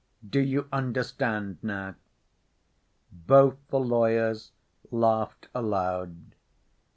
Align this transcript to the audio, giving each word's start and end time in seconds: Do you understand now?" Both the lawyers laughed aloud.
Do 0.27 0.39
you 0.39 0.67
understand 0.71 1.59
now?" 1.61 1.93
Both 3.11 3.57
the 3.67 3.79
lawyers 3.79 4.51
laughed 4.89 5.47
aloud. 5.53 6.33